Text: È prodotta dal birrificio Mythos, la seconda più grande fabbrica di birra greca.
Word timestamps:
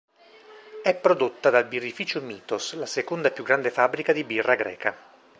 È 0.81 0.95
prodotta 0.95 1.51
dal 1.51 1.67
birrificio 1.67 2.21
Mythos, 2.21 2.73
la 2.73 2.87
seconda 2.87 3.29
più 3.29 3.43
grande 3.43 3.69
fabbrica 3.69 4.13
di 4.13 4.23
birra 4.23 4.55
greca. 4.55 4.97